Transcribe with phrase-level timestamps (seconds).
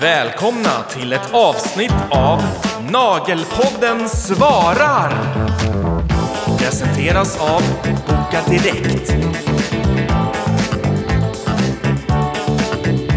[0.00, 2.42] Välkomna till ett avsnitt av
[2.90, 5.12] Nagelpodden svarar.
[6.58, 7.62] Presenteras av
[8.06, 9.10] Boka Direkt.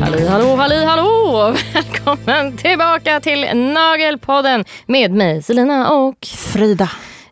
[0.01, 1.55] Halli hallå, halli hallå!
[1.73, 6.89] Välkommen tillbaka till Nagelpodden med mig Selina och Frida.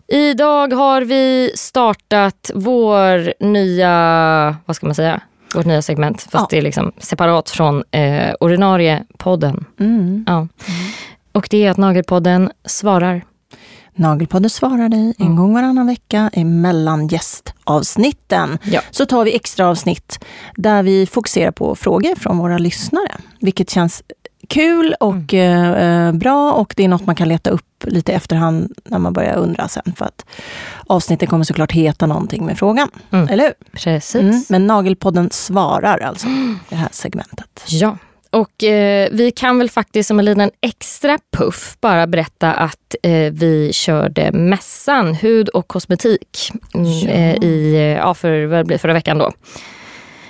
[0.08, 5.22] Idag har vi startat vår nya, vad ska man säga,
[5.54, 6.22] vårt nya segment.
[6.22, 6.48] Fast Ja.
[6.50, 9.66] det är liksom separat från eh, ordinarie podden.
[9.80, 10.24] Mm.
[10.28, 10.48] Ja.
[11.32, 13.22] Och det är att Nagelpodden svarar.
[13.98, 18.58] Nagelpodden svarar dig en gång varannan vecka emellan gästavsnitten.
[18.64, 18.82] Ja.
[18.92, 20.26] Så tar vi extra avsnitt
[20.56, 23.12] där vi fokuserar på frågor från våra lyssnare.
[23.40, 24.04] Vilket känns
[24.50, 29.00] kul och eh, bra och det är något man kan leta upp lite efterhand när
[29.00, 29.94] man börjar undra sen.
[29.98, 30.26] För att
[30.88, 32.90] avsnittet kommer såklart heta någonting med frågan.
[33.12, 33.28] Mm.
[33.28, 33.54] Eller hur?
[33.72, 34.16] Precis.
[34.16, 34.44] Mm.
[34.50, 36.28] Men Nagelpodden svarar alltså
[36.70, 37.64] det här segmentet.
[37.68, 37.98] Ja,
[38.30, 43.32] och eh, vi kan väl faktiskt som en liten extra puff bara berätta att eh,
[43.34, 47.10] vi körde mässan Hud och kosmetik mm, Ja.
[47.10, 49.32] eh, i, eh, ja, för, förra veckan då.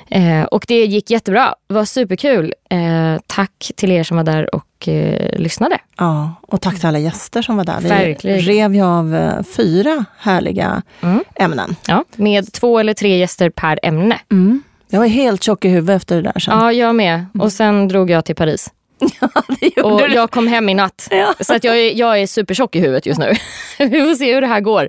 [0.09, 1.55] Eh, och det gick jättebra.
[1.67, 2.53] Det var superkul.
[2.69, 5.77] Eh, tack till er som var där och eh, lyssnade.
[5.97, 7.79] Ja, och tack till alla gäster som var där.
[7.81, 8.39] Vi Verkligen.
[8.39, 11.23] rev ju av eh, fyra härliga Mm.
[11.35, 11.75] ämnen.
[11.87, 14.19] Ja, med två eller tre gäster per ämne.
[14.31, 14.63] Mm.
[14.89, 16.57] Jag var helt tjock i huvudet efter det där sen.
[16.59, 17.25] Ja, jag med.
[17.39, 18.69] Och sen drog jag till Paris.
[19.59, 20.13] det gjorde Och du.
[20.15, 21.07] jag kom hem i natt.
[21.11, 21.33] Ja.
[21.39, 23.33] Så att jag, är, jag är supertjock i huvudet just nu.
[23.79, 24.81] Vi får se hur det här går.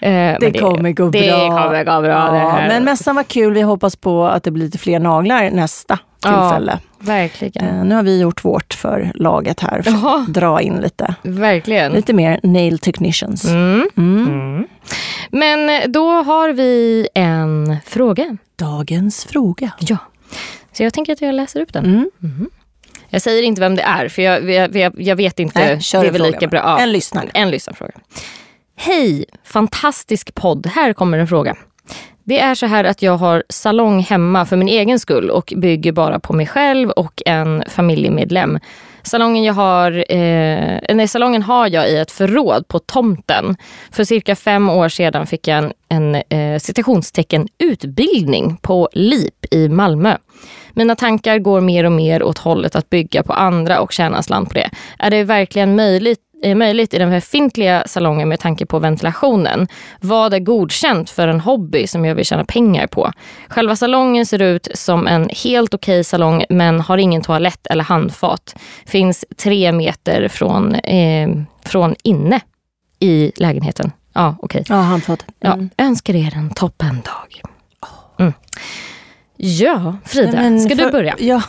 [0.00, 1.48] Eh, men Det kommer gå det bra.
[1.48, 2.30] kommer gå bra.
[2.30, 3.52] det Ja, men mässan var kul.
[3.54, 6.50] Vi hoppas på att det blir lite fler naglar nästa Ja.
[6.50, 6.78] tillfälle.
[7.00, 7.64] Verkligen.
[7.78, 9.82] Eh, nu har vi gjort vårt för laget här.
[9.82, 10.20] För Ja.
[10.28, 11.14] att dra in lite.
[11.22, 11.92] Verkligen.
[11.92, 13.44] Lite mer nail technicians.
[13.44, 13.88] Mm.
[13.96, 14.26] Mm.
[14.28, 14.66] Mm.
[15.30, 18.36] Men då har vi en fråga.
[18.58, 19.70] Dagens fråga.
[19.78, 19.96] Ja.
[20.72, 22.10] Så jag tänker att jag läser upp den.
[23.10, 25.58] Jag säger inte vem det är, för jag, jag, jag, jag vet inte.
[25.58, 26.60] Nej, kör det är väl lika bra.
[26.60, 26.78] Ja.
[26.80, 27.30] En lyssnare.
[27.34, 27.92] En lyssnarfråga.
[28.76, 30.66] Hej, fantastisk podd.
[30.66, 31.56] Här kommer en fråga.
[32.24, 35.92] Det är så här att jag har salong hemma för min egen skull och bygger
[35.92, 38.58] bara på mig själv och en familjemedlem.
[39.02, 43.56] Salongen, jag har, eh, nej, salongen har jag i ett förråd på tomten.
[43.90, 49.68] För cirka fem år sedan fick jag en, en eh, citationstecken utbildning på LIP i
[49.68, 50.16] Malmö.
[50.72, 54.48] Mina tankar går mer och mer åt hållet att bygga på andra och tjäna slant
[54.48, 54.70] på det.
[54.98, 59.68] Är det verkligen möjligt är möjligt i den befintliga salongen med tanke på ventilationen.
[60.00, 63.12] Vad är godkänt för en hobby som jag vill tjäna pengar på?
[63.48, 68.54] Själva salongen ser ut som en helt okej salong men har ingen toalett eller handfat.
[68.86, 71.28] Finns tre meter från, eh,
[71.64, 72.40] från inne
[73.00, 73.92] i lägenheten.
[74.12, 74.64] Ja, okej.
[74.68, 75.26] Ja, handfatet.
[75.40, 75.70] Ja, Mm.
[75.78, 77.42] Önskar er en toppendag.
[78.18, 78.32] Mm.
[79.36, 81.14] Ja, Frida, Nej, men ska du för- börja?
[81.18, 81.42] Ja.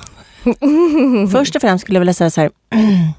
[1.32, 2.50] Först och främst skulle jag vilja säga så här.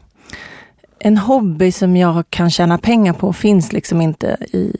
[1.03, 4.77] En hobby som jag kan tjäna pengar på finns liksom inte i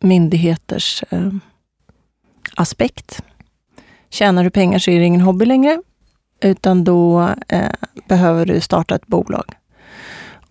[0.00, 1.30] myndigheters eh,
[2.56, 3.22] aspekt.
[4.10, 5.82] Tjänar du pengar så är det ingen hobby längre.
[6.40, 7.72] Utan då eh,
[8.08, 9.54] behöver du starta ett bolag.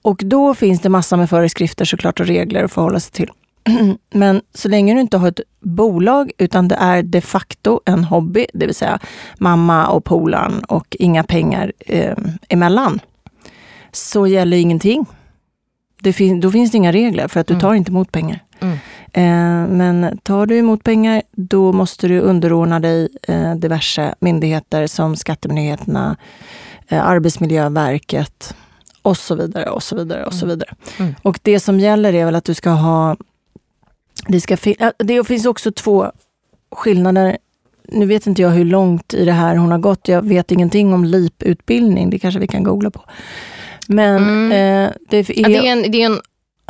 [0.01, 3.31] Och då finns det massor med föreskrifter såklart och regler att förhålla sig till.
[4.13, 8.45] Men så länge du inte har ett bolag utan det är de facto en hobby,
[8.53, 8.99] det vill säga
[9.37, 12.17] mamma och polaren och inga pengar eh,
[12.49, 12.99] emellan,
[13.91, 15.05] så gäller ingenting.
[16.01, 17.61] Det fin- då finns det inga regler för att du Mm.
[17.61, 18.39] tar inte emot pengar.
[18.59, 18.73] Mm.
[19.13, 25.15] Eh, men tar du emot pengar, då måste du underordna dig eh, diverse myndigheter som
[25.15, 26.17] Skattemyndigheterna,
[26.87, 28.55] eh, Arbetsmiljöverket
[29.01, 30.49] och så vidare och så vidare och så Mm.
[30.57, 30.75] vidare.
[30.99, 31.15] Mm.
[31.21, 33.15] Och det som gäller är väl att du ska ha...
[34.27, 36.11] Det, ska äh, det finns också två
[36.75, 37.37] skillnader.
[37.87, 40.07] Nu vet inte jag hur långt i det här hon har gått.
[40.07, 42.09] Jag vet ingenting om LIP-utbildning.
[42.09, 43.01] Det kanske vi kan googla på.
[43.87, 44.51] Men Mm.
[44.85, 45.39] eh, det är...
[45.39, 46.21] Ja, det är en, det är en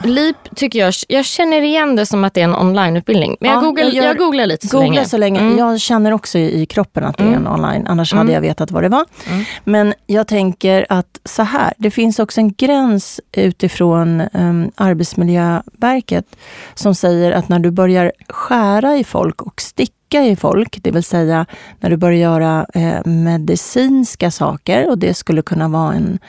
[0.04, 3.38] LIP tycker jag, jag känner igen det som att det är en onlineutbildning.
[3.40, 5.06] Men jag, Ja, googlar, jag jag, gör- googlar lite så Googla länge.
[5.06, 5.40] så länge.
[5.40, 5.58] Mm.
[5.58, 7.40] Jag känner också i, i kroppen att det är Mm.
[7.46, 8.20] en online, annars Mm.
[8.26, 9.06] hade jag vetat vad det var.
[9.32, 9.44] Mm.
[9.64, 16.26] Men jag tänker att så här, det finns också en gräns utifrån um, Arbetsmiljöverket
[16.76, 21.04] som säger att när du börjar skära i folk och sticka i folk, det vill
[21.04, 21.46] säga
[21.80, 26.20] när du börjar göra eh, medicinska saker och det skulle kunna vara en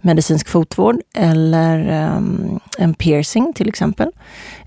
[0.00, 2.22] medicinsk fotvård eller eh,
[2.78, 4.10] en piercing till exempel.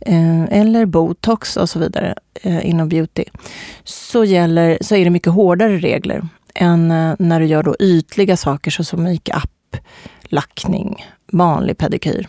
[0.01, 3.23] Eh, eller botox och så vidare eh, inom beauty.
[3.83, 8.37] Så, gäller, så är det mycket hårdare regler än eh, när du gör då ytliga
[8.37, 9.77] saker såsom makeup,
[10.23, 12.27] lackning, vanlig pedikyr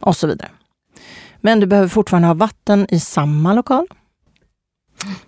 [0.00, 0.48] och så vidare.
[1.40, 3.86] Men du behöver fortfarande ha vatten i samma lokal.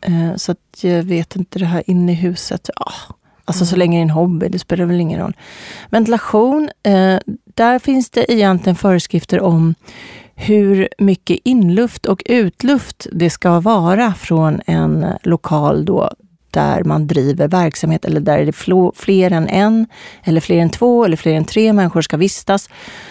[0.05, 2.71] Eh, så att jag vet inte det här inne i huset.
[2.77, 2.93] Ja,
[3.45, 5.37] alltså så länge det är en hobby, det spelar väl ingen roll.
[5.91, 7.19] Ventilation, eh,
[7.55, 9.75] där finns det egentligen föreskrifter om
[10.35, 16.11] hur mycket inluft och utluft det ska vara från en lokal då,
[16.55, 19.87] där man driver verksamhet eller där det är fler än en,
[20.25, 22.69] eller fler än två eller fler än tre människor ska vistas.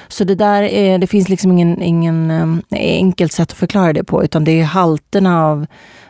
[0.07, 4.04] Så det där är, det finns liksom ingen, ingen um, enkelt sätt att förklara det
[4.04, 5.66] på, utan det är halterna av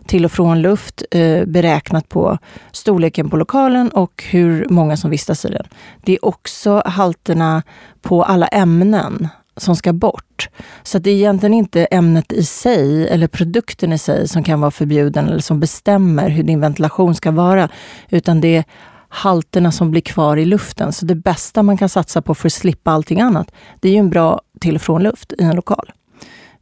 [0.05, 2.37] till och från luft eh, beräknat på
[2.71, 5.65] storleken på lokalen och hur många som vistas i den.
[6.01, 7.63] Det är också halterna
[8.01, 9.27] på alla ämnen
[9.57, 10.49] som ska bort.
[10.83, 14.71] Så det är egentligen inte ämnet i sig eller produkten i sig som kan vara
[14.71, 17.69] förbjuden eller som bestämmer hur din ventilation ska vara,
[18.09, 18.63] utan det är
[19.09, 20.93] halterna som blir kvar i luften.
[20.93, 23.99] Så det bästa man kan satsa på för att slippa allting annat, det är ju
[23.99, 25.91] en bra till och från luft i en lokal.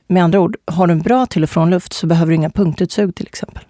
[0.08, 2.50] Med andra ord, har du en bra till och från luft så behöver du inga
[2.50, 3.64] punktutsug till exempel.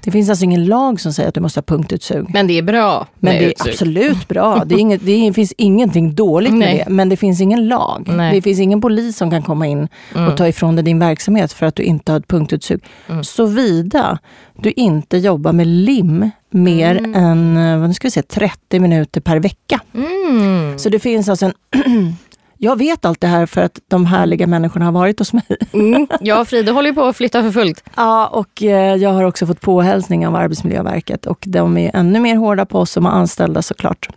[0.00, 2.26] Det finns alltså ingen lag som säger att du måste ha punktutsug.
[2.32, 3.72] Men det är bra Men det är utsug.
[3.72, 4.64] absolut bra.
[4.66, 6.84] Det, är inget, det finns ingenting dåligt med Nej.
[6.86, 6.92] det.
[6.92, 8.04] Men det finns ingen lag.
[8.16, 8.34] Nej.
[8.34, 10.28] Det finns ingen polis som kan komma in mm.
[10.28, 12.84] och ta ifrån dig din verksamhet för att du inte har ett punktutsug.
[13.08, 13.24] Mm.
[13.24, 14.18] Såvida
[14.56, 17.14] du inte jobbar med lim mer mm.
[17.14, 19.80] än vad ska vi säga, 30 minuter per vecka.
[19.94, 20.78] Mm.
[20.78, 21.52] Så det finns alltså en
[22.64, 25.56] Jag vet allt det här för att de härliga människorna har varit hos mig.
[25.72, 26.06] Mm.
[26.20, 27.84] Ja, Frida håller på att flytta för fullt.
[27.96, 32.36] Ja, och eh, jag har också fått påhälsning av Arbetsmiljöverket och de är ännu mer
[32.36, 34.08] hårda på oss som anställda såklart.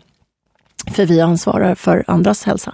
[0.92, 2.74] För vi ansvarar för andras hälsa.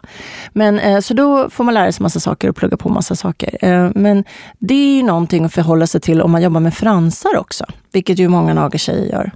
[0.51, 3.57] Men, eh, så då får man lära sig massa saker och plugga på massa saker.
[3.65, 4.23] Eh, men
[4.59, 8.19] det är ju någonting att förhålla sig till om man jobbar med fransar också, vilket
[8.19, 9.31] ju många nageltjejer gör.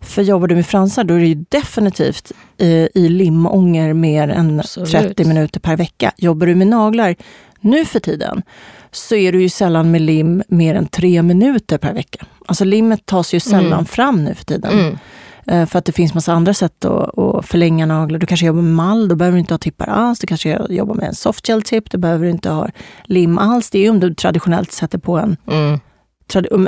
[0.00, 4.60] För jobbar du med fransar, då är det ju definitivt eh, i limånger mer än
[4.60, 4.90] Absolut.
[4.90, 6.12] 30 minuter per vecka.
[6.16, 7.16] Jobbar du med naglar
[7.60, 8.42] nu för tiden,
[8.90, 12.26] så är du ju sällan med lim mer än tre minuter per vecka.
[12.46, 13.84] Alltså limmet tas ju sällan mm.
[13.84, 14.72] fram nu för tiden.
[14.78, 14.98] Mm.
[15.46, 18.18] Eh, för att det finns massa andra sätt att, att, förlänga naglar.
[18.18, 20.18] Du kanske jobbar med mall, då behöver du inte ha tippar alls.
[20.18, 22.68] Du kanske jobbar med en softgel tip, då behöver du inte ha
[23.04, 23.70] lim alls.
[23.70, 25.80] Det är ju om du traditionellt sätter på en mm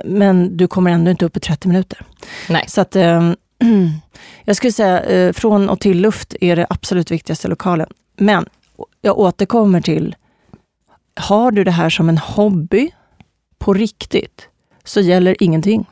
[0.05, 2.07] men du kommer ändå inte upp i 30 minuter.
[2.49, 2.65] Nej.
[2.69, 3.33] Så att, eh,
[4.45, 7.89] jag skulle säga eh, från och till luft är det absolut viktigaste lokalen.
[8.17, 8.47] Men
[9.01, 10.17] jag återkommer till,
[11.17, 12.91] har du det här som en hobby
[13.59, 14.49] på riktigt,
[14.85, 15.87] så gäller ingenting.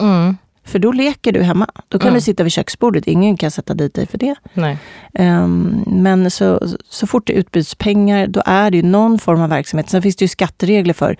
[0.00, 0.36] Mm.
[0.64, 1.66] För då leker du hemma.
[1.88, 2.14] Då kan mm.
[2.14, 3.06] du sitta vid köksbordet.
[3.06, 4.34] Ingen kan sätta dit dig för det.
[5.18, 9.48] Um, men så, så fort det utbyts pengar, då är det ju någon form av
[9.48, 9.90] verksamhet.
[9.90, 11.16] Sen finns det ju skatteregler för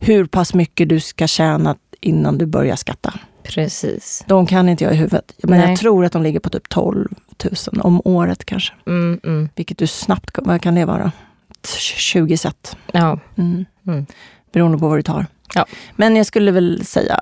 [0.00, 3.14] hur pass mycket du ska tjäna innan du börjar skatta.
[3.42, 4.24] Precis.
[4.26, 5.32] De kan inte jag i huvudet.
[5.42, 5.68] Men Nej.
[5.68, 7.08] jag tror att de ligger på typ 12
[7.44, 8.74] 000 om året kanske.
[8.86, 9.48] Mm, mm.
[9.54, 11.12] Vilket du snabbt, vad kan det vara?
[11.96, 12.76] 20 set.
[12.92, 13.18] Ja.
[13.36, 13.64] Mm.
[14.48, 14.52] Mm.
[14.52, 15.26] Beroende på vad du tar.
[15.54, 15.66] Ja.
[15.96, 17.20] Men jag skulle väl säga,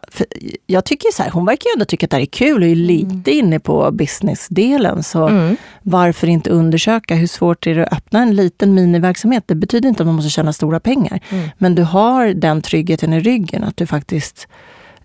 [0.66, 2.68] jag tycker så här, hon verkar ju ändå tycka att det här är kul och
[2.68, 3.44] är lite mm.
[3.44, 5.02] inne på businessdelen.
[5.02, 5.56] Så mm.
[5.82, 9.44] varför inte undersöka hur svårt är det att öppna en liten miniverksamhet?
[9.46, 11.20] Det betyder inte att man måste tjäna stora pengar.
[11.28, 11.48] Mm.
[11.58, 14.48] Men du har den tryggheten i ryggen att du faktiskt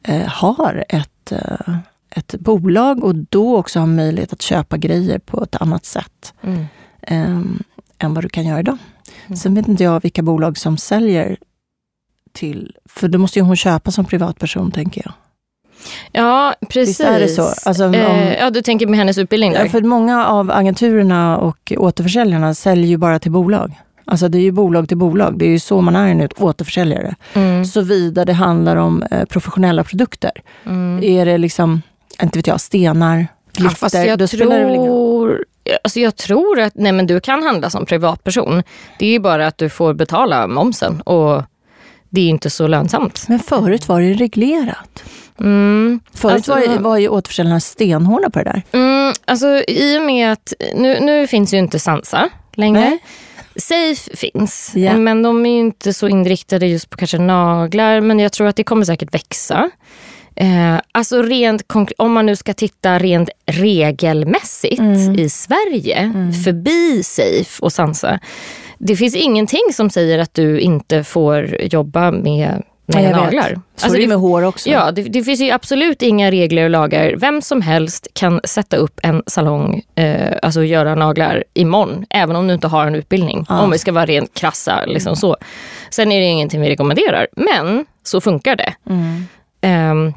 [0.03, 1.75] eh, har ett, eh,
[2.09, 6.33] ett bolag och då också har möjlighet att köpa grejer på ett annat sätt
[7.01, 7.41] eh,
[7.97, 8.77] än vad du kan göra idag.
[9.25, 9.37] Mm.
[9.37, 11.37] Sen vet inte jag vilka bolag som säljer
[12.33, 12.75] till...
[12.85, 15.13] För då måste ju hon köpa som privatperson, tänker jag.
[16.11, 16.89] Ja, precis.
[16.89, 17.69] Visst är det så?
[17.69, 19.67] Alltså, om, eh, ja, du tänker med hennes utbildning där?
[19.67, 23.79] För många av agenturerna och återförsäljarna säljer ju bara till bolag.
[24.05, 25.39] Alltså det är ju bolag till bolag.
[25.39, 27.15] Det är ju så man är nu, återförsäljare.
[27.33, 27.65] Mm.
[27.65, 30.31] Såvida det handlar om eh, professionella produkter.
[30.65, 31.03] Mm.
[31.03, 31.81] Är det liksom,
[32.21, 34.91] inte vet jag, stenar, glitter, ja, då spelar det väl ingen
[35.83, 38.63] Alltså jag tror att nej men du kan handla som privatperson.
[38.99, 41.43] Det är ju bara att du får betala momsen och
[42.11, 43.25] det är inte så lönsamt.
[43.27, 45.03] Men förut var det reglerat.
[45.39, 48.61] Mm, Förut alltså, var, var ju återförsäljarna stenhårda på det där.
[48.71, 52.79] Mm, alltså, I och med att nu, nu finns ju inte Sansa längre.
[52.79, 52.99] Nej.
[53.55, 54.97] Safe finns, yeah.
[54.97, 58.01] men de är inte så inriktade just på kanske naglar.
[58.01, 59.69] Men jag tror att det kommer säkert växa.
[60.35, 61.63] Eh, alltså rent
[61.97, 65.19] om man nu ska titta rent regelmässigt mm.
[65.19, 66.33] i Sverige, mm.
[66.33, 68.19] förbi Safe och Sansa
[68.83, 73.49] det finns ingenting som säger att du inte får jobba med med ja, naglar.
[73.49, 73.59] Vet.
[73.75, 74.69] Så alltså, det med hår också.
[74.69, 77.15] Ja, det, det, finns ju absolut inga regler och lagar.
[77.17, 82.47] Vem som helst kan sätta upp en salong, eh, alltså göra naglar imorgon, även om
[82.47, 83.45] du inte har en utbildning.
[83.49, 83.61] Ah.
[83.61, 84.85] Om vi ska vara rent krassa.
[84.85, 85.15] Liksom mm.
[85.15, 85.37] så.
[85.89, 88.73] Sen är det ingenting vi rekommenderar, men så funkar det.
[88.89, 89.27] Mm.
[89.91, 90.13] Um,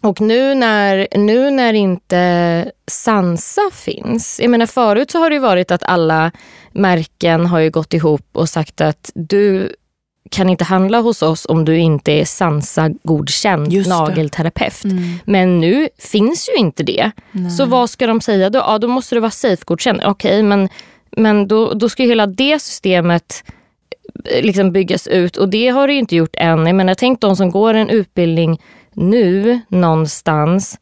[0.00, 5.70] och nu när, nu när inte Sansa finns, jag menar förut så har det varit
[5.70, 6.30] att alla
[6.74, 9.74] märken har ju gått ihop och sagt att du
[10.30, 14.84] kan inte handla hos oss om du inte är Sansa-godkänd nagelterapeut.
[14.84, 15.18] Mm.
[15.24, 17.10] Men nu finns ju inte det.
[17.56, 18.58] Så vad ska de säga då?
[18.58, 20.00] Ja, då måste du vara safe-godkänd.
[20.04, 20.68] Okej, men,
[21.10, 23.44] men då, då ska ju hela det systemet
[24.24, 26.66] eh, liksom byggas ut och det har det inte gjort än.
[26.66, 28.60] Jag menar, tänk de som går en utbildning
[28.92, 30.78] nu någonstans.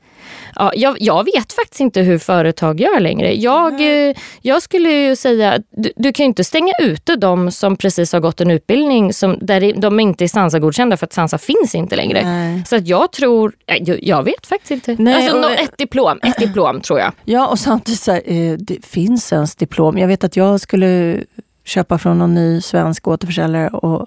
[0.57, 3.35] Ja, jag, jag vet faktiskt inte hur företag gör längre.
[3.35, 7.77] Jag, eh, jag skulle ju säga, du, du kan ju inte stänga ute de som
[7.77, 11.75] precis har gått en utbildning som, där de inte är Sansa-godkända för att Sansa finns
[11.75, 12.23] inte längre.
[12.25, 12.63] Nej.
[12.67, 15.03] Så att jag tror, jag, jag vet faktiskt inte.
[15.03, 17.13] Nej, alltså, och- nå- ett diplom, ett diplom tror jag.
[17.25, 19.99] Ja, och samtidigt så här, eh, det finns ens diplom.
[19.99, 21.21] Jag vet att jag skulle
[21.65, 24.07] köpa från någon ny svensk återförsäljare och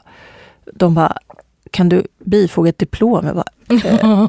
[0.73, 1.17] de bara,
[1.75, 3.25] kan du bifoga ett diplom?
[3.25, 4.27] Jag bara, eh,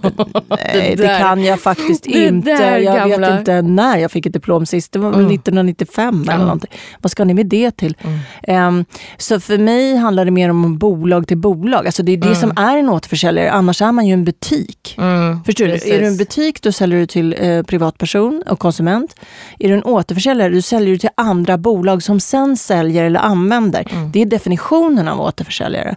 [0.48, 2.50] nej, det, där- kan jag faktiskt det inte.
[2.50, 4.92] Jag gamla- vet inte när jag fick ett diplom sist.
[4.92, 5.32] Det var väl Mm.
[5.32, 6.38] 1995 eller Ja.
[6.38, 6.70] någonting.
[7.00, 7.96] Vad ska ni med det till?
[8.02, 8.18] Mm.
[8.42, 8.84] Ehm,
[9.18, 11.86] så för mig handlar det mer om bolag till bolag.
[11.86, 12.40] Alltså det är det Mm.
[12.40, 13.50] som är en återförsäljare.
[13.50, 14.94] Annars är man ju en butik.
[14.98, 15.84] Mm, Förstår precis.
[15.90, 15.94] du?
[15.96, 19.14] Är du en butik då säljer du till eh, privatperson och konsument.
[19.58, 23.86] Är du en återförsäljare då säljer du till andra bolag som sen säljer eller använder.
[23.90, 24.12] Mm.
[24.12, 25.96] Det är definitionen av återförsäljare.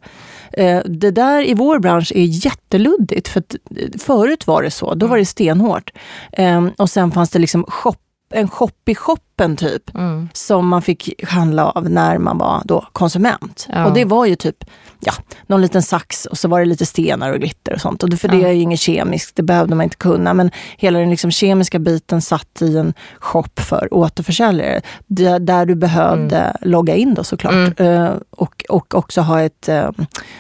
[0.54, 3.28] Eh, det där i vår bransch är jätteluddigt.
[3.28, 3.44] För
[3.76, 5.92] eh, förut var det så, då var det stenhårt.
[6.32, 7.96] Ehm, och sen fanns det liksom shop,
[8.30, 10.30] en shop i shoppen typ Mm.
[10.34, 13.68] som man fick handla av när man var då konsument.
[13.74, 13.86] Ja.
[13.86, 14.64] Och det var ju typ
[15.00, 15.14] ja,
[15.48, 18.04] någon liten sax och så var det lite stenar och glitter och sånt.
[18.04, 18.48] Och för det Ja.
[18.48, 20.34] är ju inget kemiskt, det behövde man inte kunna.
[20.34, 24.82] Men hela den liksom kemiska biten satt i en shop för återförsäljare.
[25.40, 27.80] Där, du behövde logga in då såklart.
[27.80, 28.04] Mm.
[28.04, 29.90] Eh, och, och också ha ett eh,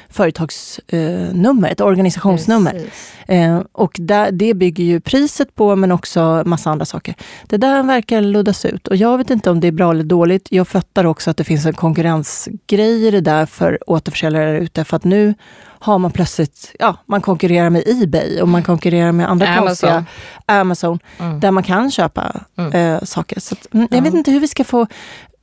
[0.09, 2.71] företagsnummer, ett organisationsnummer.
[2.71, 3.13] Precis.
[3.27, 7.15] Eh, och där, det bygger ju priset på, men också massa andra saker.
[7.47, 8.87] Det där verkar luddas ut.
[8.87, 10.47] Och jag vet inte om det är bra eller dåligt.
[10.51, 14.83] Jag fattar också att det finns en konkurrensgrej i det där för återförsäljare ute.
[14.85, 15.33] För att nu
[15.81, 19.67] har man plötsligt, ja, man konkurrerar med Ebay och man konkurrerar med andra Amazon.
[19.67, 20.05] konstiga
[20.45, 21.39] Amazon, Mm.
[21.39, 22.71] där man kan köpa Mm.
[22.95, 23.39] eh, saker.
[23.39, 24.03] Så att, mm, jag Ja.
[24.03, 24.87] vet inte hur vi ska få...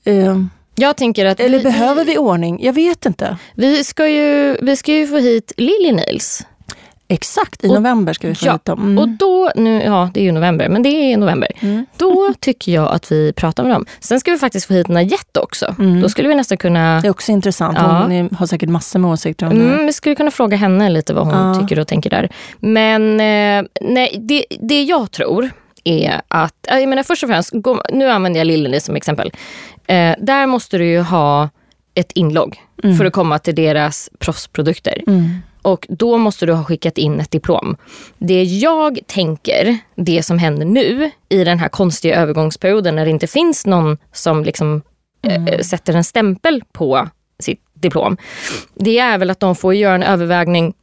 [0.05, 0.37] Eh,
[0.79, 2.65] Jag tänker att eller vi, behöver vi ordning?
[2.65, 3.37] Jag vet inte.
[3.55, 6.47] vi, ska ju, vi ska ju få hit Lily Nails.
[7.09, 8.81] Exakt, i Och- november ska vi få ja, hit dem.
[8.83, 8.99] Mm.
[8.99, 11.49] Och då, nu, ja det är ju november, men det är november.
[11.61, 11.87] Mm.
[11.97, 13.87] Då tycker jag att vi pratar med dem.
[14.01, 15.75] Sen ska vi faktiskt få hit Najette också.
[15.79, 16.01] Mm.
[16.01, 17.79] Då skulle vi nästan kunna Det är också intressant.
[17.81, 18.03] Ja.
[18.03, 19.65] Hon har säkert massor med åsikter om det.
[19.65, 21.61] Mm, vi skulle kunna fråga henne lite vad hon Ja.
[21.61, 22.29] tycker och tänker där.
[22.59, 25.51] Men eh, nej, det, det jag tror
[25.85, 27.53] är att, jag menar först och främst,
[27.93, 29.31] nu använder jag Lilleli som exempel.
[29.87, 31.49] Eh, där måste du ju ha
[31.95, 32.97] ett inlogg Mm.
[32.99, 35.03] för att komma till deras proffsprodukter.
[35.07, 35.31] Mm.
[35.67, 37.77] Och då måste du ha skickat in ett diplom.
[38.19, 43.27] Det jag tänker, det som händer nu i den här konstiga övergångsperioden när det inte
[43.27, 44.83] finns någon som liksom
[45.23, 47.09] eh, sätter en stämpel på
[47.39, 48.17] sitt diplom.
[48.75, 50.75] Det är väl att de får göra en övervägning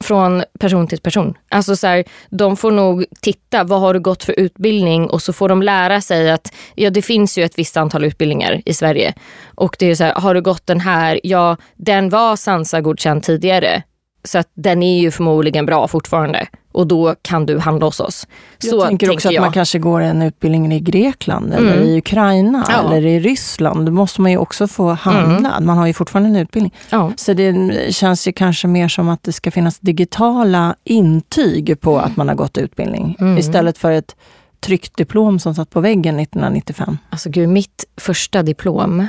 [0.00, 1.34] från person till person.
[1.48, 5.10] Alltså så här, de får nog titta, vad har du gått för utbildning?
[5.10, 8.62] Och så får de lära sig att ja, det finns ju ett visst antal utbildningar
[8.64, 9.14] i Sverige.
[9.54, 11.20] Och det är så här, har du gått den här?
[11.22, 13.82] Ja, den var Sansa-godkänd tidigare.
[14.24, 16.46] Så att den är ju förmodligen bra fortfarande.
[16.72, 18.26] Och då kan du handla hos oss.
[18.62, 19.40] Jag Så tänker också att jag.
[19.40, 21.84] man kanske går en utbildning i Grekland eller Mm.
[21.88, 22.74] i Ukraina Ja.
[22.82, 23.86] eller i Ryssland.
[23.86, 25.60] Då måste man ju också få handla.
[25.60, 26.74] Man har ju fortfarande en utbildning.
[26.90, 27.12] Ja.
[27.16, 32.16] Så det känns ju kanske mer som att det ska finnas digitala intyg på att
[32.16, 33.16] man har gått utbildning.
[33.20, 33.38] Mm.
[33.38, 34.16] Istället för ett
[34.60, 36.98] tryckt diplom som satt på väggen 1995.
[37.10, 39.06] Alltså gud, mitt första diplom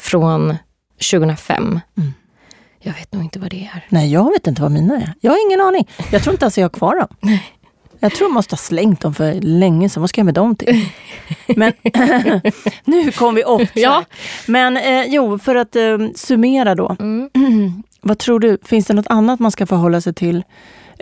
[0.00, 0.56] från
[1.10, 1.80] 2005.
[2.84, 2.94] Mm.
[2.94, 3.86] Jag vet nog inte vad det är.
[3.88, 5.12] Nej, jag vet inte vad mina är.
[5.20, 5.88] Jag har ingen aning.
[6.12, 7.38] Jag tror inte ens jag har kvar dem.
[8.00, 10.00] Jag tror jag måste ha slängt dem för länge sedan.
[10.00, 10.86] Vad ska jag med dem till?
[11.56, 11.72] Men
[12.84, 13.68] nu kom vi upp.
[13.74, 14.04] Ja.
[14.46, 15.82] Men eh, jo, för att eh,
[16.14, 16.96] summera då.
[17.00, 17.30] Mm.
[18.00, 18.58] Vad tror du?
[18.64, 20.44] Finns det något annat man ska förhålla sig till?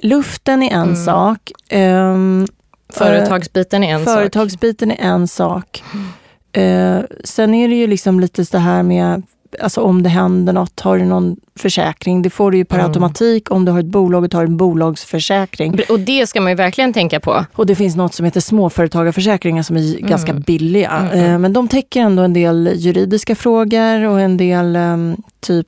[0.03, 0.97] Luften är en Mm.
[1.05, 1.53] sak.
[1.69, 2.47] ehm,
[2.93, 4.15] Företagsbiten är en sak.
[4.15, 5.83] företagsbiten är en sak.
[6.53, 9.23] Eh, sen är det ju liksom lite så här med
[9.61, 12.23] Alltså om det händer något, har du någon försäkring?
[12.23, 12.87] Det får du ju per Mm.
[12.87, 15.81] automatik om du har ett bolag och tar en bolagsförsäkring.
[15.89, 17.45] Och det ska man ju verkligen tänka på.
[17.55, 20.91] Och det finns något som heter småföretagarförsäkringar som är ganska billiga.
[20.91, 21.33] Mm, mm.
[21.33, 25.67] Eh, Men de täcker ändå en del juridiska frågor och en del ehm, typ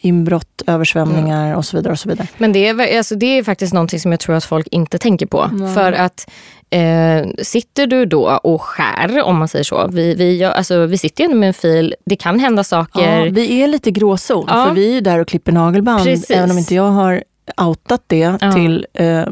[0.00, 1.92] inbrott, översvämningar och så vidare.
[1.92, 2.28] och så vidare.
[2.38, 5.26] Men det är, alltså det är faktiskt någonting som jag tror att folk inte tänker
[5.26, 5.50] på.
[5.52, 5.74] Nej.
[5.74, 6.30] För att
[6.70, 9.88] eh, sitter du då och skär, om man säger så.
[9.92, 13.24] Vi, vi, alltså, vi sitter ju med en fil, det kan hända saker.
[13.24, 14.64] Ja, vi är lite gråzon, Ja.
[14.66, 16.04] för vi är ju där och klipper nagelband.
[16.04, 16.30] Precis.
[16.30, 17.22] Även om inte jag har
[17.60, 18.52] outat det Ja.
[18.52, 19.24] till eh,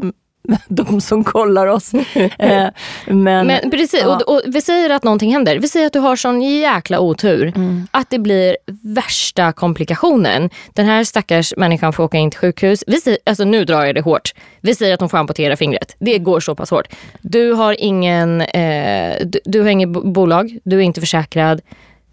[0.67, 1.91] de som kollar oss.
[2.39, 2.67] Eh,
[3.07, 4.15] men, Men precis, ja.
[4.15, 5.59] och, och vi säger att någonting händer.
[5.59, 7.53] Vi säger att du har sån jäkla otur.
[7.55, 7.87] Mm.
[7.91, 10.49] Att det blir värsta komplikationen.
[10.73, 12.83] Den här stackars människan får åka in till sjukhus.
[12.87, 14.33] Vi säger, alltså nu drar jag det hårt.
[14.61, 15.95] Vi säger att hon får amputera fingret.
[15.99, 16.87] Det går så pass hårt.
[17.21, 21.61] Du har ingen, eh, du, du har inget bo- bolag, du är inte försäkrad.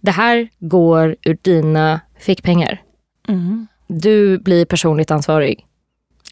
[0.00, 2.82] Det här går ur dina fickpengar.
[3.28, 5.64] Mm, Du blir personligt ansvarig.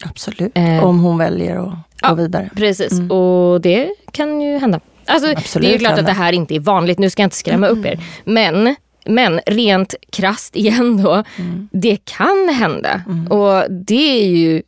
[0.05, 0.51] absolut.
[0.55, 2.09] Eh, Om hon väljer att ja.
[2.09, 2.49] gå vidare.
[2.55, 3.11] Precis, Mm.
[3.11, 4.79] och det kan ju hända.
[5.05, 7.27] Alltså, Absolut det är ju klart att det här inte är vanligt, nu ska jag
[7.27, 7.99] inte skrämma upp er.
[8.23, 8.75] Men,
[9.05, 11.69] men rent krasst igen då, Mm.
[11.71, 13.01] det kan hända.
[13.07, 13.27] Mm.
[13.27, 14.61] Och det är ju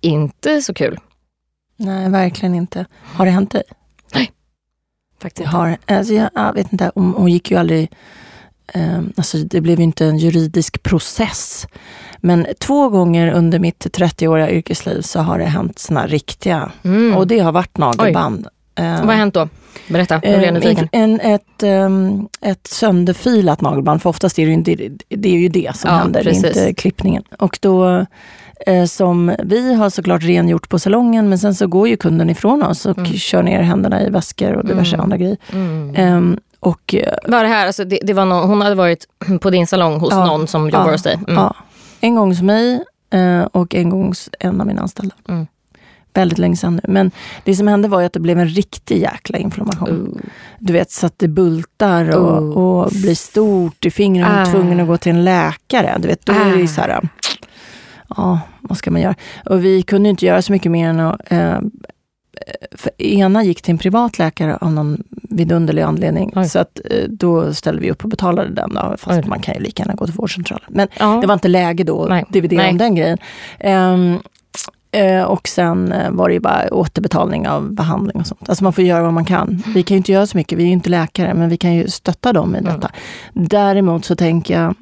[0.00, 0.98] inte så kul.
[1.76, 2.86] Nej, verkligen inte.
[3.02, 3.62] Har det hänt dig?
[5.22, 5.50] Faktiskt.
[5.50, 7.90] Det har, alltså jag, jag vet inte, hon, hon gick ju aldrig...
[8.74, 11.66] Eh, alltså det blev ju inte en juridisk process.
[12.24, 16.70] Men två gånger under mitt 30-åriga yrkesliv så har det hänt såna riktiga...
[16.84, 17.14] Mm.
[17.16, 18.46] Och det har varit nagelband.
[18.78, 19.48] Eh, Vad har hänt då?
[19.88, 20.88] Berätta, nu blir jag Eh, nyfiken.
[20.92, 24.76] en, ett, ehm, ett sönderfilat nagelband, för oftast är det ju, inte,
[25.08, 26.44] det är ju det som Ja, händer, precis.
[26.44, 27.22] inte klippningen.
[27.38, 28.06] Och då,
[28.66, 32.62] eh, som vi har såklart rengjort på salongen, men sen så går ju kunden ifrån
[32.62, 33.12] oss och Mm.
[33.12, 35.04] kör ner händerna i väskor och diverse Mm.
[35.04, 35.36] andra grejer.
[35.94, 39.06] Ehm, och eh, Var det här, alltså det, det var någon, hon hade varit
[39.40, 40.26] på din salong hos Ja.
[40.26, 40.92] någon som jobbar Ja.
[40.92, 41.14] hos dig?
[41.14, 41.34] Mm.
[41.34, 41.54] ja,
[42.04, 45.14] en gång hos mig eh, och en gång hos en av mina anställda.
[45.28, 45.46] Mm.
[46.14, 46.92] Väldigt länge sedan nu.
[46.92, 47.10] Men
[47.44, 50.08] det som hände var att det blev en riktig jäkla inflammation.
[50.14, 50.20] Oh.
[50.58, 52.58] du vet, så att det bultar och, Oh.
[52.84, 54.40] och blir stort i fingren och Ah.
[54.40, 55.96] är tvungen att gå till en läkare.
[55.98, 56.66] Du vet, då är det ju Ah.
[56.66, 57.08] så här,
[58.16, 59.14] ja, vad ska man göra?
[59.44, 61.58] Och vi kunde inte göra så mycket mer än att eh,
[62.98, 66.32] ena gick till en privat läkare av någon vidunderlig anledning.
[66.36, 66.48] Oj.
[66.48, 68.74] Så att, eh, då ställde vi upp och betalade den.
[68.74, 69.28] Då, fast Oj.
[69.28, 70.66] man kan ju lika gärna gå till vårdcentralen.
[70.68, 71.18] Men Ja.
[71.20, 72.70] det var inte läge då att dividera Nej.
[72.70, 73.18] om den grejen.
[74.92, 78.48] Eh, och sen eh, var det ju bara återbetalning av behandling och sånt.
[78.48, 79.62] Alltså man får göra vad man kan.
[79.74, 81.74] Vi kan ju inte göra så mycket, vi är ju inte läkare, men vi kan
[81.74, 82.72] ju stötta dem i Mm.
[82.74, 82.90] detta.
[83.32, 84.74] Däremot så tänker jag,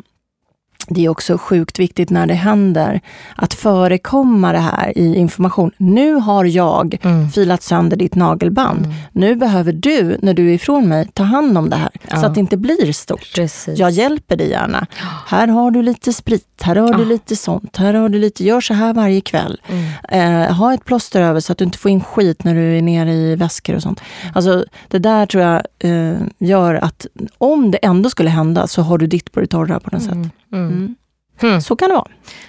[0.88, 3.00] det är också sjukt viktigt när det händer,
[3.36, 5.70] att förekomma det här i information.
[5.76, 7.30] Nu har jag Mm.
[7.30, 8.78] filat sönder ditt nagelband.
[8.86, 8.96] Mm.
[9.12, 11.90] Nu behöver du, när du är ifrån mig, ta hand om det här.
[12.10, 12.16] Ja.
[12.16, 13.32] Så att det inte blir stort.
[13.34, 13.78] Precis.
[13.78, 14.86] Jag hjälper dig gärna.
[15.26, 17.06] Här har du lite sprit, här har du Ah.
[17.06, 19.60] lite sånt, här har du lite, gör så här varje kväll.
[19.68, 20.46] Mm.
[20.48, 22.82] Eh, ha ett plåster över så att du inte får in skit när du är
[22.82, 24.00] nere i väskor och sånt.
[24.34, 27.06] Alltså det där tror jag eh, gör att
[27.38, 30.18] om det ändå skulle hända så har du ditt på det torra på något sätt.
[30.52, 30.68] Mm.
[30.68, 30.94] Mm.
[31.42, 31.60] Mm.
[31.60, 32.08] Så kan det vara.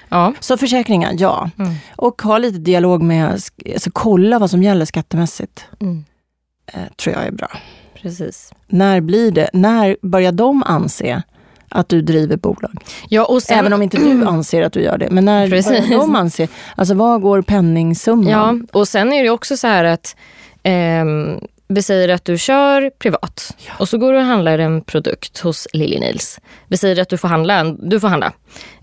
[0.10, 0.34] Ja.
[0.40, 1.50] Så försäkringar, ja.
[1.60, 1.74] Mm.
[1.96, 3.32] Och ha lite dialog med,
[3.74, 5.66] alltså kolla vad som gäller skattemässigt.
[5.82, 6.06] Mm.
[6.74, 7.52] Eh, tror jag är bra.
[8.02, 8.54] Precis.
[8.68, 11.24] När blir det, när börjar de anse
[11.70, 12.84] att du driver bolag?
[13.10, 15.10] Ja, och sen, Även om inte du anser att du gör det.
[15.12, 15.72] Men när Precis.
[15.88, 18.28] börjar de anser, alltså vad går penningsumman?
[18.28, 20.16] Ja, och sen är det också så här att
[20.64, 25.40] ehm, vi säger att du kör privat och så går du och handlar en produkt
[25.40, 26.40] hos Lily Nils.
[26.68, 27.64] Vi säger att du får handla.
[27.64, 28.34] Du får handla.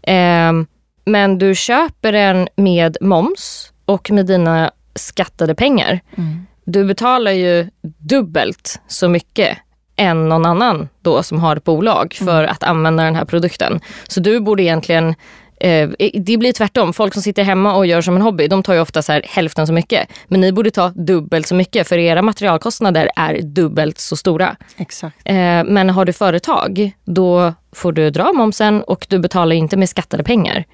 [0.03, 0.67] Ehm,
[1.05, 6.01] men du köper den med moms och med dina skattade pengar.
[6.17, 6.47] Mm.
[6.65, 9.59] Du betalar ju dubbelt så mycket
[9.97, 13.81] än någon annan då som har ett bolag för att använda den här produkten.
[14.09, 15.15] Så du borde egentligen
[15.61, 16.93] Eh, det blir tvärtom.
[16.93, 19.23] Folk som sitter hemma och gör som en hobby, de tar ju ofta så här
[19.25, 20.09] hälften så mycket.
[20.29, 24.57] Men ni borde ta dubbelt så mycket för era materialkostnader är dubbelt så stora.
[24.77, 25.17] Exakt.
[25.25, 29.89] Eh, men har du företag, då får du dra momsen och du betalar inte med
[29.89, 30.65] skattade pengar.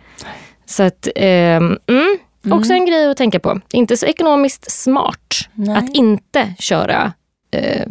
[0.67, 2.19] Så att, ehm, mm,
[2.53, 3.61] också en grej att tänka på.
[3.73, 5.77] Inte så ekonomiskt smart Nej.
[5.77, 7.13] att inte köra,
[7.53, 7.87] eh,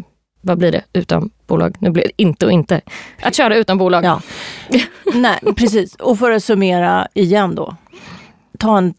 [0.46, 1.76] vad blir det, utan bolag?
[1.80, 2.82] Nu blir det inte och inte.
[3.22, 4.06] Att köra utan bolag.
[4.06, 4.22] Ja.
[5.14, 5.96] Nej, precis.
[5.96, 7.76] Och för att summera igen då.
[8.60, 8.94] Ta en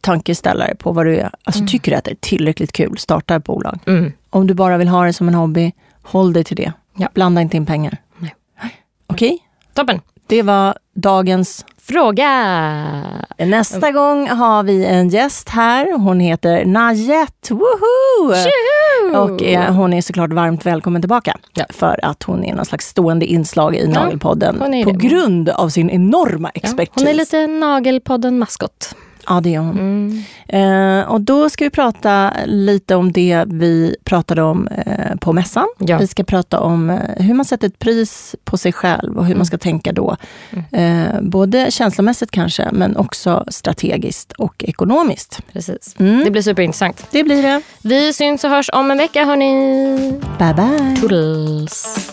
[0.00, 1.30] tankeställare på vad du är.
[1.44, 3.78] Alltså, Tycker du att det är tillräckligt kul, starta ett bolag.
[3.86, 4.12] Mm.
[4.30, 6.72] Om du bara vill ha det som en hobby, håll dig till det.
[6.96, 7.08] Ja.
[7.14, 7.96] Blanda inte in pengar.
[9.06, 9.38] Okej,
[9.74, 10.00] Toppen.
[10.26, 13.19] det var dagens Fråga!
[13.46, 15.98] Nästa gång har vi en gäst här.
[15.98, 17.50] Hon heter Najet.
[17.50, 18.34] Woho!
[19.14, 21.36] Och eh, hon är såklart varmt välkommen tillbaka.
[21.54, 21.64] Ja.
[21.70, 24.58] För att hon är någon slags stående inslag i Nagelpodden.
[24.58, 25.08] På det.
[25.08, 26.92] grund av sin enorma expertis.
[26.94, 28.94] hon är lite Nagelpodden-maskot.
[29.26, 29.78] Ja, det är hon.
[29.78, 31.00] Mm.
[31.00, 35.66] Eh, och då ska vi prata lite om det vi pratade om eh, på mässan.
[35.78, 35.98] Ja.
[35.98, 39.34] Vi ska prata om eh, hur man sätter ett pris på sig själv och hur
[39.34, 40.16] man ska tänka då.
[40.72, 45.40] Eh, både känslomässigt kanske, men också strategiskt och ekonomiskt.
[45.52, 45.94] Precis.
[45.98, 46.24] Mm.
[46.24, 47.06] Det blir superintressant.
[47.10, 47.62] Det blir det.
[47.82, 50.20] Vi syns och hörs om en vecka hörni.
[50.38, 50.96] Bye bye.
[51.00, 52.09] Toodles.